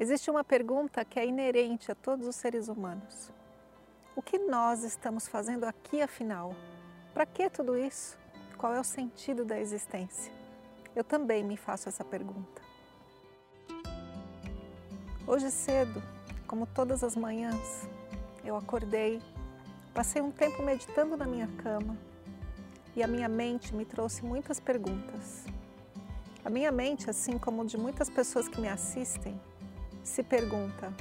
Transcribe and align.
Existe 0.00 0.30
uma 0.30 0.42
pergunta 0.42 1.04
que 1.04 1.20
é 1.20 1.26
inerente 1.26 1.92
a 1.92 1.94
todos 1.94 2.26
os 2.26 2.34
seres 2.34 2.68
humanos. 2.68 3.30
O 4.16 4.22
que 4.22 4.38
nós 4.38 4.82
estamos 4.82 5.28
fazendo 5.28 5.64
aqui 5.64 6.00
afinal? 6.00 6.56
Para 7.12 7.26
que 7.26 7.50
tudo 7.50 7.76
isso? 7.76 8.16
Qual 8.56 8.72
é 8.72 8.80
o 8.80 8.82
sentido 8.82 9.44
da 9.44 9.60
existência? 9.60 10.32
Eu 10.96 11.04
também 11.04 11.44
me 11.44 11.54
faço 11.54 11.86
essa 11.86 12.02
pergunta. 12.02 12.62
Hoje 15.26 15.50
cedo, 15.50 16.02
como 16.46 16.66
todas 16.66 17.04
as 17.04 17.14
manhãs, 17.14 17.86
eu 18.42 18.56
acordei, 18.56 19.20
passei 19.92 20.22
um 20.22 20.30
tempo 20.30 20.62
meditando 20.62 21.14
na 21.14 21.26
minha 21.26 21.46
cama 21.62 21.94
e 22.96 23.02
a 23.02 23.06
minha 23.06 23.28
mente 23.28 23.74
me 23.74 23.84
trouxe 23.84 24.24
muitas 24.24 24.58
perguntas. 24.58 25.44
A 26.42 26.48
minha 26.48 26.72
mente, 26.72 27.10
assim 27.10 27.36
como 27.36 27.66
de 27.66 27.76
muitas 27.76 28.08
pessoas 28.08 28.48
que 28.48 28.58
me 28.58 28.66
assistem, 28.66 29.38
se 30.02 30.22
pergunta: 30.22 30.92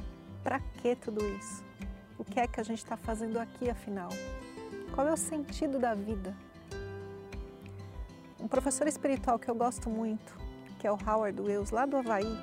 para 0.43 0.59
que 0.59 0.95
tudo 0.95 1.25
isso? 1.35 1.63
O 2.17 2.23
que 2.23 2.39
é 2.39 2.47
que 2.47 2.59
a 2.59 2.63
gente 2.63 2.79
está 2.79 2.97
fazendo 2.97 3.39
aqui 3.39 3.69
afinal? 3.69 4.09
Qual 4.93 5.07
é 5.07 5.13
o 5.13 5.17
sentido 5.17 5.79
da 5.79 5.93
vida? 5.93 6.35
Um 8.39 8.47
professor 8.47 8.87
espiritual 8.87 9.37
que 9.39 9.49
eu 9.49 9.55
gosto 9.55 9.89
muito, 9.89 10.35
que 10.79 10.87
é 10.87 10.91
o 10.91 10.97
Howard 10.97 11.39
Wills, 11.41 11.73
lá 11.73 11.85
do 11.85 11.97
Havaí, 11.97 12.37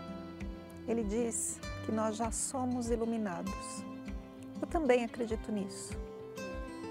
ele 0.86 1.02
diz 1.02 1.58
que 1.84 1.92
nós 1.92 2.16
já 2.16 2.30
somos 2.30 2.90
iluminados. 2.90 3.84
Eu 4.60 4.66
também 4.66 5.04
acredito 5.04 5.50
nisso. 5.50 5.94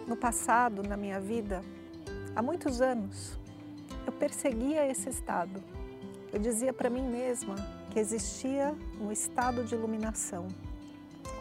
No 0.08 0.16
passado, 0.16 0.84
na 0.84 0.98
minha 0.98 1.20
vida, 1.20 1.64
há 2.36 2.42
muitos 2.42 2.82
anos, 2.82 3.40
eu 4.06 4.12
perseguia 4.12 4.86
esse 4.86 5.10
estado. 5.10 5.64
Eu 6.32 6.40
dizia 6.40 6.74
para 6.74 6.90
mim 6.90 7.02
mesma 7.02 7.56
que 7.96 8.00
existia 8.02 8.76
um 9.00 9.10
estado 9.10 9.64
de 9.64 9.74
iluminação, 9.74 10.50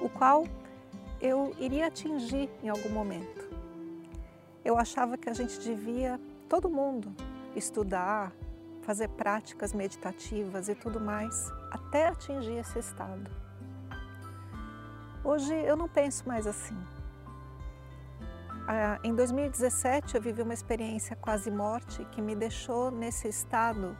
o 0.00 0.08
qual 0.08 0.46
eu 1.20 1.52
iria 1.58 1.88
atingir 1.88 2.48
em 2.62 2.68
algum 2.68 2.90
momento. 2.90 3.50
Eu 4.64 4.78
achava 4.78 5.18
que 5.18 5.28
a 5.28 5.32
gente 5.32 5.58
devia, 5.58 6.20
todo 6.48 6.70
mundo, 6.70 7.12
estudar, 7.56 8.32
fazer 8.82 9.08
práticas 9.08 9.72
meditativas 9.72 10.68
e 10.68 10.76
tudo 10.76 11.00
mais, 11.00 11.50
até 11.72 12.06
atingir 12.06 12.58
esse 12.58 12.78
estado. 12.78 13.28
Hoje 15.24 15.52
eu 15.52 15.76
não 15.76 15.88
penso 15.88 16.22
mais 16.28 16.46
assim. 16.46 16.78
Ah, 18.68 19.00
em 19.02 19.12
2017 19.12 20.14
eu 20.14 20.22
vivi 20.22 20.40
uma 20.40 20.54
experiência 20.54 21.16
quase 21.16 21.50
morte 21.50 22.04
que 22.12 22.22
me 22.22 22.36
deixou 22.36 22.92
nesse 22.92 23.26
estado 23.26 23.96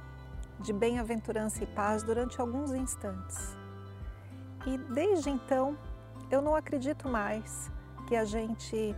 de 0.60 0.72
bem-aventurança 0.72 1.62
e 1.62 1.66
paz 1.66 2.02
durante 2.02 2.40
alguns 2.40 2.72
instantes. 2.72 3.56
E 4.66 4.78
desde 4.78 5.30
então, 5.30 5.76
eu 6.30 6.40
não 6.40 6.54
acredito 6.54 7.08
mais 7.08 7.70
que 8.06 8.16
a 8.16 8.24
gente 8.24 8.94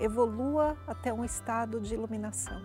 evolua 0.00 0.76
até 0.86 1.12
um 1.12 1.24
estado 1.24 1.80
de 1.80 1.94
iluminação. 1.94 2.60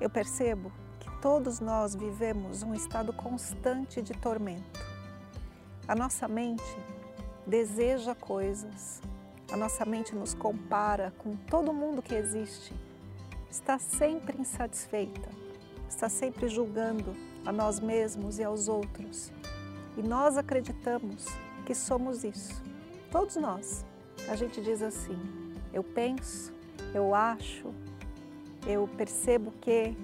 Eu 0.00 0.10
percebo 0.10 0.72
que 0.98 1.10
todos 1.20 1.60
nós 1.60 1.94
vivemos 1.94 2.62
um 2.62 2.74
estado 2.74 3.12
constante 3.12 4.02
de 4.02 4.12
tormento. 4.12 4.80
A 5.86 5.94
nossa 5.94 6.26
mente 6.26 6.76
deseja 7.46 8.14
coisas, 8.14 9.00
a 9.52 9.56
nossa 9.56 9.84
mente 9.84 10.14
nos 10.14 10.34
compara 10.34 11.12
com 11.18 11.36
todo 11.36 11.72
mundo 11.72 12.02
que 12.02 12.14
existe, 12.14 12.74
está 13.50 13.78
sempre 13.78 14.40
insatisfeita 14.40 15.39
está 15.90 16.08
sempre 16.08 16.48
julgando 16.48 17.14
a 17.44 17.52
nós 17.52 17.80
mesmos 17.80 18.38
e 18.38 18.44
aos 18.44 18.68
outros. 18.68 19.30
E 19.96 20.02
nós 20.02 20.38
acreditamos 20.38 21.26
que 21.66 21.74
somos 21.74 22.24
isso. 22.24 22.62
Todos 23.10 23.36
nós. 23.36 23.84
A 24.28 24.36
gente 24.36 24.62
diz 24.62 24.80
assim: 24.80 25.18
eu 25.72 25.82
penso, 25.82 26.52
eu 26.94 27.14
acho, 27.14 27.74
eu 28.66 28.88
percebo 28.96 29.52
que. 29.60 29.96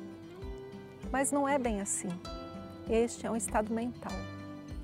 Mas 1.11 1.31
não 1.31 1.49
é 1.49 1.59
bem 1.59 1.81
assim. 1.81 2.09
Este 2.91 3.27
é 3.27 3.31
um 3.31 3.37
estado 3.37 3.73
mental, 3.73 4.13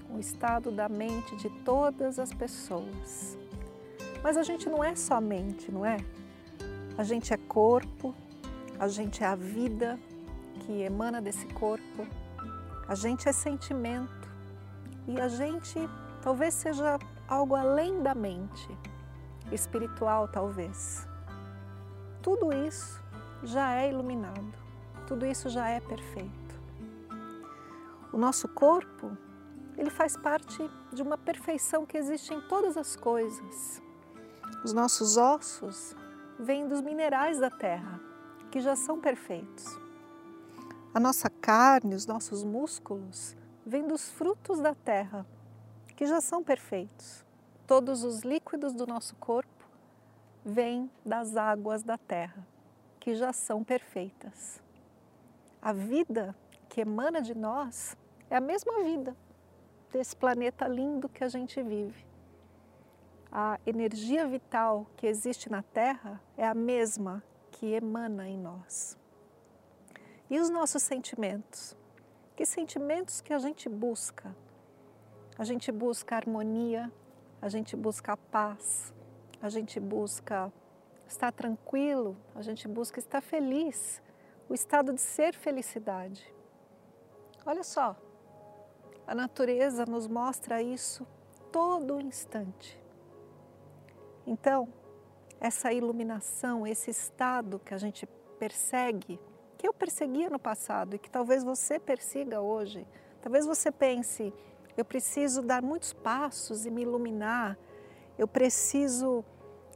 um 0.09 0.19
estado 0.19 0.71
da 0.71 0.89
mente 0.89 1.37
de 1.37 1.51
todas 1.65 2.19
as 2.19 2.33
pessoas. 2.33 3.37
Mas 4.23 4.37
a 4.37 4.43
gente 4.43 4.69
não 4.69 4.83
é 4.83 4.95
só 4.95 5.21
mente, 5.21 5.71
não 5.71 5.85
é? 5.85 5.97
A 6.97 7.03
gente 7.03 7.35
é 7.35 7.37
corpo, 7.37 8.15
a 8.79 8.87
gente 8.87 9.23
é 9.23 9.27
a 9.27 9.35
vida, 9.35 9.99
que 10.61 10.83
emana 10.83 11.21
desse 11.21 11.47
corpo. 11.49 12.07
A 12.87 12.95
gente 12.95 13.29
é 13.29 13.33
sentimento 13.33 14.29
e 15.07 15.21
a 15.21 15.29
gente 15.29 15.79
talvez 16.21 16.55
seja 16.55 16.99
algo 17.29 17.55
além 17.55 18.03
da 18.03 18.15
mente, 18.15 18.69
espiritual 19.51 20.29
talvez. 20.29 21.07
Tudo 22.23 22.53
isso 22.53 23.03
já 23.43 23.75
é 23.75 23.91
iluminado, 23.91 24.53
tudo 25.07 25.27
isso 25.27 25.49
já 25.49 25.69
é 25.69 25.81
perfeito. 25.81 26.33
O 28.13 28.19
nosso 28.19 28.47
corpo, 28.49 29.17
ele 29.77 29.91
faz 29.91 30.17
parte 30.17 30.71
de 30.93 31.03
uma 31.03 31.17
perfeição 31.17 31.87
que 31.87 31.97
existe 31.97 32.33
em 32.35 32.41
todas 32.43 32.77
as 32.77 32.95
coisas. 32.95 33.83
Os 34.63 34.73
nossos 34.73 35.17
ossos 35.17 35.97
vêm 36.39 36.69
dos 36.69 36.81
minerais 36.81 37.39
da 37.39 37.51
terra, 37.51 37.99
que 38.51 38.61
já 38.61 38.77
são 38.77 39.01
perfeitos. 39.01 39.82
A 40.95 41.01
nossa 41.01 41.31
carne, 41.31 41.95
os 41.95 42.07
nossos 42.07 42.45
músculos, 42.45 43.35
vêm 43.65 43.87
dos 43.87 44.11
frutos 44.11 44.61
da 44.61 44.75
terra, 44.75 45.27
que 45.97 46.05
já 46.05 46.21
são 46.21 46.45
perfeitos. 46.45 47.25
Todos 47.67 48.05
os 48.05 48.21
líquidos 48.21 48.75
do 48.75 48.87
nosso 48.87 49.17
corpo 49.17 49.67
vêm 50.45 50.91
das 51.03 51.35
águas 51.35 51.83
da 51.83 51.97
terra, 51.97 52.47
que 53.01 53.15
já 53.15 53.33
são 53.33 53.65
perfeitas. 53.65 54.61
A 55.63 55.73
vida 55.73 56.37
que 56.69 56.83
emana 56.83 57.23
de 57.23 57.35
nós 57.35 57.97
é 58.29 58.37
a 58.37 58.41
mesma 58.41 58.83
vida 58.83 59.17
desse 59.91 60.15
planeta 60.15 60.69
lindo 60.69 61.09
que 61.09 61.25
a 61.25 61.29
gente 61.29 61.63
vive. 61.63 62.05
A 63.31 63.59
energia 63.65 64.27
vital 64.27 64.87
que 64.95 65.07
existe 65.07 65.51
na 65.51 65.63
Terra 65.63 66.21
é 66.37 66.47
a 66.47 66.55
mesma 66.55 67.23
que 67.51 67.73
emana 67.73 68.29
em 68.29 68.37
nós. 68.37 69.01
E 70.33 70.41
os 70.41 70.49
nossos 70.49 70.83
sentimentos? 70.83 71.77
Que 72.35 72.47
sentimentos 72.47 73.21
que 73.21 73.35
a 73.35 73.39
gente 73.39 73.69
busca? 73.69 74.35
A 75.37 75.45
gente 75.45 75.71
busca 75.71 76.17
harmonia, 76.17 76.91
a 77.43 77.51
gente 77.51 77.77
busca 77.77 78.17
paz, 78.17 78.95
a 79.43 79.51
gente 79.51 79.79
busca 79.79 80.51
estar 81.07 81.33
tranquilo, 81.33 82.17
a 82.35 82.41
gente 82.41 82.67
busca 82.67 82.99
estar 82.99 83.21
feliz, 83.21 84.01
o 84.49 84.55
estado 84.55 84.95
de 84.95 85.03
ser 85.03 85.35
felicidade. 85.35 86.35
Olha 87.45 87.63
só, 87.63 87.95
a 89.07 89.15
natureza 89.15 89.85
nos 89.85 90.09
mostra 90.09 90.63
isso 90.63 91.07
todo 91.53 92.01
instante. 92.01 92.83
Então, 94.27 94.73
essa 95.39 95.75
iluminação, 95.75 96.67
esse 96.67 96.91
estado 96.91 97.59
que 97.59 97.75
a 97.75 97.79
gente 97.79 98.07
persegue, 98.39 99.21
que 99.63 99.69
eu 99.69 99.73
perseguia 99.73 100.29
no 100.29 100.41
passado 100.41 100.97
e 100.97 100.99
que 100.99 101.09
talvez 101.09 101.45
você 101.45 101.79
persiga 101.79 102.41
hoje. 102.41 102.85
Talvez 103.21 103.47
você 103.47 103.71
pense, 103.71 104.35
eu 104.77 104.85
preciso 104.85 105.41
dar 105.41 105.63
muitos 105.63 105.93
passos 105.93 106.67
e 106.67 106.71
me 106.71 106.83
iluminar, 106.83 107.57
eu 108.19 108.27
preciso 108.27 109.25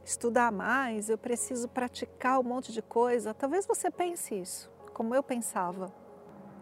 estudar 0.03 0.51
mais, 0.51 1.09
eu 1.09 1.17
preciso 1.17 1.69
praticar 1.69 2.37
um 2.37 2.43
monte 2.43 2.73
de 2.73 2.81
coisa. 2.81 3.33
Talvez 3.33 3.65
você 3.65 3.89
pense 3.89 4.35
isso, 4.35 4.69
como 4.93 5.15
eu 5.15 5.23
pensava. 5.23 5.89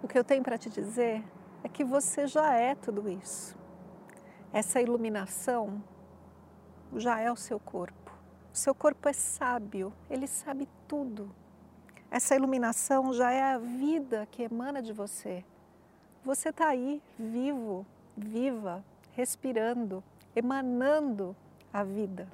O 0.03 0.07
que 0.07 0.19
eu 0.19 0.23
tenho 0.23 0.43
para 0.43 0.59
te 0.59 0.69
dizer 0.69 1.23
é 1.63 1.67
que 1.67 1.83
você 1.83 2.27
já 2.27 2.53
é 2.53 2.75
tudo 2.75 3.09
isso. 3.09 3.57
Essa 4.53 4.79
iluminação 4.79 5.83
já 6.95 7.19
é 7.19 7.31
o 7.31 7.35
seu 7.35 7.59
corpo. 7.59 8.11
O 8.53 8.55
seu 8.55 8.75
corpo 8.75 9.09
é 9.09 9.13
sábio, 9.13 9.91
ele 10.11 10.27
sabe 10.27 10.69
tudo. 10.87 11.33
Essa 12.15 12.33
iluminação 12.33 13.11
já 13.11 13.29
é 13.29 13.43
a 13.43 13.57
vida 13.57 14.25
que 14.31 14.43
emana 14.43 14.81
de 14.81 14.93
você. 14.93 15.43
Você 16.23 16.47
está 16.47 16.69
aí, 16.69 17.03
vivo, 17.19 17.85
viva, 18.15 18.81
respirando, 19.11 20.01
emanando 20.33 21.35
a 21.73 21.83
vida. 21.83 22.25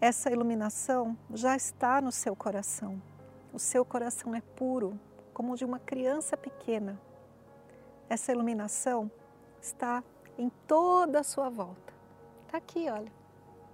Essa 0.00 0.32
iluminação 0.32 1.16
já 1.32 1.54
está 1.54 2.00
no 2.00 2.10
seu 2.10 2.34
coração. 2.34 3.00
O 3.52 3.58
seu 3.60 3.84
coração 3.84 4.34
é 4.34 4.40
puro, 4.40 4.98
como 5.32 5.52
o 5.52 5.56
de 5.56 5.64
uma 5.64 5.78
criança 5.78 6.36
pequena. 6.36 7.00
Essa 8.08 8.32
iluminação 8.32 9.08
está 9.60 10.02
em 10.36 10.50
toda 10.66 11.20
a 11.20 11.22
sua 11.22 11.48
volta. 11.48 11.94
Está 12.46 12.58
aqui, 12.58 12.90
olha, 12.90 13.12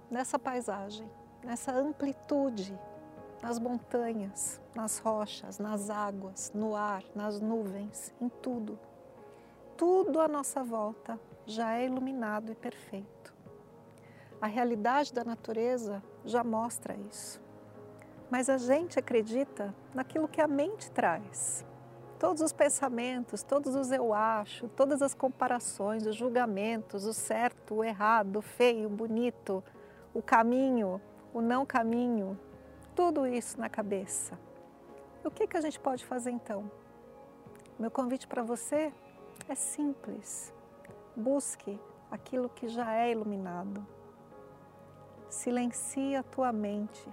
nessa 0.07 0.37
paisagem, 0.37 1.09
nessa 1.43 1.71
amplitude, 1.71 2.77
nas 3.41 3.59
montanhas, 3.59 4.61
nas 4.75 4.99
rochas, 4.99 5.59
nas 5.59 5.89
águas, 5.89 6.51
no 6.53 6.75
ar, 6.75 7.03
nas 7.15 7.39
nuvens, 7.39 8.13
em 8.19 8.29
tudo. 8.29 8.77
Tudo 9.77 10.19
à 10.19 10.27
nossa 10.27 10.63
volta 10.63 11.19
já 11.45 11.75
é 11.75 11.85
iluminado 11.85 12.51
e 12.51 12.55
perfeito. 12.55 13.33
A 14.41 14.47
realidade 14.47 15.13
da 15.13 15.23
natureza 15.23 16.03
já 16.23 16.43
mostra 16.43 16.95
isso. 17.09 17.41
Mas 18.29 18.49
a 18.49 18.57
gente 18.57 18.99
acredita 18.99 19.73
naquilo 19.93 20.27
que 20.27 20.39
a 20.39 20.47
mente 20.47 20.91
traz. 20.91 21.65
Todos 22.19 22.41
os 22.41 22.51
pensamentos, 22.51 23.43
todos 23.43 23.75
os 23.75 23.91
eu 23.91 24.13
acho, 24.13 24.67
todas 24.69 25.01
as 25.01 25.13
comparações, 25.13 26.05
os 26.05 26.15
julgamentos, 26.15 27.05
o 27.05 27.13
certo, 27.13 27.75
o 27.75 27.83
errado, 27.83 28.37
o 28.37 28.41
feio, 28.41 28.87
o 28.87 28.91
bonito, 28.91 29.63
o 30.13 30.21
caminho, 30.21 31.01
o 31.33 31.41
não 31.41 31.65
caminho, 31.65 32.37
tudo 32.95 33.25
isso 33.27 33.59
na 33.59 33.69
cabeça. 33.69 34.37
O 35.23 35.31
que, 35.31 35.47
que 35.47 35.57
a 35.57 35.61
gente 35.61 35.79
pode 35.79 36.05
fazer 36.05 36.31
então? 36.31 36.71
Meu 37.77 37.91
convite 37.91 38.27
para 38.27 38.43
você 38.43 38.93
é 39.47 39.55
simples. 39.55 40.53
Busque 41.15 41.79
aquilo 42.11 42.49
que 42.49 42.67
já 42.67 42.93
é 42.93 43.11
iluminado. 43.11 43.85
Silencie 45.29 46.15
a 46.15 46.23
tua 46.23 46.51
mente. 46.51 47.07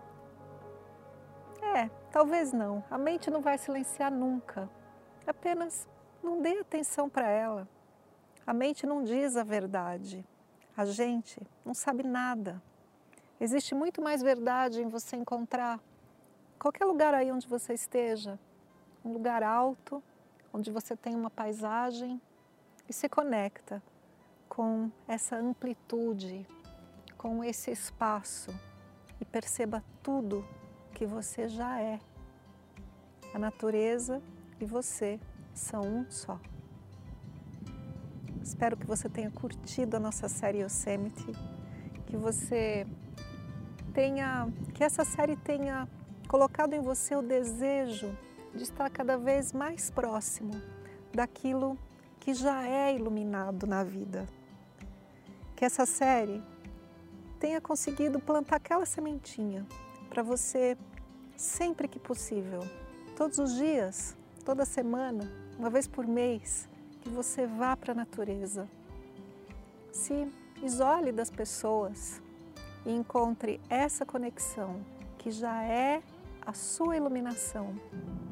É, 1.63 1.89
talvez 2.11 2.53
não. 2.53 2.83
A 2.91 2.97
mente 2.97 3.31
não 3.31 3.41
vai 3.41 3.59
silenciar 3.59 4.11
nunca. 4.11 4.69
Apenas 5.27 5.89
não 6.23 6.41
dê 6.41 6.59
atenção 6.61 7.09
para 7.09 7.29
ela. 7.29 7.69
A 8.47 8.53
mente 8.53 8.87
não 8.87 9.03
diz 9.03 9.37
a 9.37 9.43
verdade. 9.43 10.25
A 10.77 10.85
gente 10.85 11.41
não 11.65 11.75
sabe 11.75 12.03
nada. 12.03 12.63
Existe 13.39 13.75
muito 13.75 14.01
mais 14.01 14.23
verdade 14.23 14.81
em 14.81 14.89
você 14.89 15.15
encontrar 15.15 15.79
qualquer 16.59 16.87
lugar 16.87 17.13
aí 17.13 17.31
onde 17.31 17.47
você 17.47 17.75
esteja, 17.75 18.39
um 19.05 19.13
lugar 19.13 19.43
alto, 19.43 20.03
onde 20.53 20.71
você 20.71 20.97
tem 20.97 21.15
uma 21.15 21.29
paisagem 21.29 22.21
e 22.89 22.93
se 22.93 23.09
conecta 23.11 23.83
com 24.49 24.91
essa 25.07 25.37
amplitude, 25.37 26.47
com 27.19 27.45
esse 27.45 27.71
espaço 27.71 28.51
e 29.21 29.25
perceba 29.25 29.85
tudo 30.03 30.43
que 30.95 31.05
você 31.05 31.47
já 31.47 31.79
é. 31.79 32.01
A 33.35 33.39
natureza 33.39 34.23
e 34.59 34.65
você 34.65 35.21
são 35.53 35.83
um 35.83 36.11
só. 36.11 36.41
Espero 38.43 38.79
que 38.79 38.87
você 38.87 39.11
tenha 39.11 39.31
curtido 39.31 39.97
a 39.97 40.01
nossa 40.01 40.27
série 40.27 40.63
Yosemite, 40.63 41.27
que 42.07 42.17
você 42.17 42.87
tenha, 43.97 44.53
que 44.75 44.85
essa 44.85 45.07
série 45.07 45.37
tenha 45.37 45.89
colocado 46.29 46.75
em 46.75 46.81
você 46.83 47.17
o 47.17 47.23
desejo 47.23 48.15
de 48.55 48.63
estar 48.63 48.91
cada 48.91 49.17
vez 49.17 49.55
mais 49.55 49.91
próximo 49.91 50.53
daquilo 51.15 51.79
que 52.21 52.35
já 52.35 52.69
é 52.69 52.95
iluminado 52.95 53.67
na 53.67 53.83
vida. 53.83 54.27
Que 55.57 55.65
essa 55.65 55.87
série 55.87 56.43
tenha 57.41 57.59
conseguido 57.59 58.21
plantar 58.21 58.57
aquela 58.57 58.85
sementinha 58.85 59.67
para 60.11 60.23
você, 60.23 60.77
sempre 61.35 61.89
que 61.89 61.99
possível, 61.99 62.61
todos 63.17 63.39
os 63.39 63.55
dias, 63.55 64.15
toda 64.45 64.67
semana, 64.67 65.25
uma 65.59 65.71
vez 65.71 65.89
por 65.89 66.07
mês, 66.07 66.69
que 67.01 67.09
você 67.09 67.47
vá 67.47 67.75
para 67.75 67.93
a 67.93 67.97
natureza. 67.97 68.69
Se 69.91 70.31
isole 70.63 71.13
das 71.13 71.31
pessoas 71.31 72.21
e 72.87 72.93
encontre 72.93 73.61
essa 73.69 74.07
conexão 74.07 74.81
que 75.19 75.31
já 75.31 75.65
é 75.65 76.01
a 76.47 76.53
sua 76.53 76.97
iluminação 76.97 77.75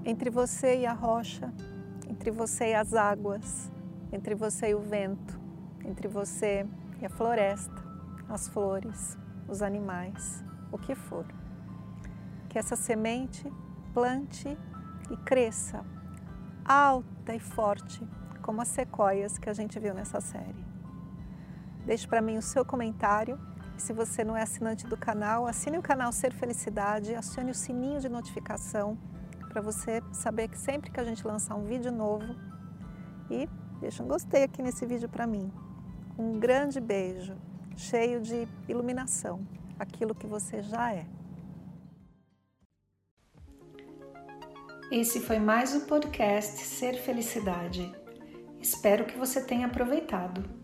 entre 0.05 0.31
você 0.31 0.79
e 0.79 0.87
a 0.87 0.93
rocha, 0.93 1.53
entre 2.09 2.31
você 2.31 2.71
e 2.71 2.75
as 2.75 2.95
águas, 2.95 3.71
entre 4.13 4.37
você 4.37 4.69
e 4.69 4.75
o 4.75 4.81
vento, 4.81 5.41
entre 5.85 6.07
você 6.07 6.65
e 7.03 7.05
a 7.05 7.11
floresta, 7.11 7.83
as 8.29 8.47
flores, 8.47 9.19
os 9.49 9.61
animais, 9.61 10.45
o 10.71 10.79
que 10.79 10.95
for. 10.95 11.27
Que 12.49 12.57
essa 12.57 12.77
semente 12.77 13.53
plante 13.93 14.57
e 15.11 15.17
cresça 15.17 15.85
alta 16.65 17.35
e 17.35 17.41
forte, 17.41 18.07
como 18.41 18.63
as 18.63 18.69
sequoias 18.69 19.37
que 19.37 19.51
a 19.51 19.53
gente 19.53 19.81
viu 19.81 19.93
nessa 19.93 20.21
série. 20.21 20.65
Deixe 21.85 22.07
para 22.07 22.23
mim 22.23 22.39
o 22.39 22.43
seu 22.43 22.65
comentário 22.65 23.39
se 23.77 23.93
você 23.93 24.25
não 24.25 24.37
é 24.37 24.43
assinante 24.43 24.87
do 24.87 24.97
canal, 24.97 25.47
assine 25.47 25.79
o 25.79 25.83
canal 25.83 26.13
Ser 26.13 26.33
Felicidade, 26.33 27.15
acione 27.15 27.51
o 27.51 27.55
sininho 27.55 28.01
de 28.01 28.09
notificação 28.09 28.97
para 29.49 29.61
você 29.61 30.03
saber 30.13 30.49
que 30.49 30.59
sempre 30.59 30.91
que 30.91 30.99
a 30.99 31.05
gente 31.05 31.27
lançar 31.27 31.55
um 31.55 31.65
vídeo 31.65 31.93
novo 31.93 32.35
e 33.31 33.49
deixa 33.81 34.03
um 34.03 34.09
gostei 34.09 34.45
aqui 34.45 34.63
nesse 34.63 34.85
vídeo 34.85 35.09
para 35.09 35.27
mim. 35.27 35.53
Um 36.19 36.39
grande 36.39 36.81
beijo, 36.81 37.37
cheio 37.77 38.21
de 38.21 38.49
iluminação, 38.69 39.47
aquilo 39.79 40.15
que 40.15 40.27
você 40.27 40.63
já 40.63 40.93
é. 40.93 41.07
Esse 44.91 45.21
foi 45.21 45.39
mais 45.39 45.75
o 45.75 45.87
podcast 45.87 46.61
Ser 46.63 46.95
Felicidade. 46.95 47.93
Espero 48.61 49.05
que 49.05 49.19
você 49.19 49.43
tenha 49.43 49.67
aproveitado. 49.67 50.64